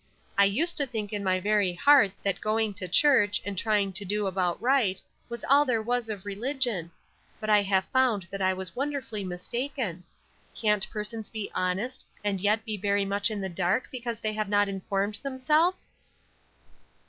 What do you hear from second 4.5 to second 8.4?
right, was all there was of religion; but I have found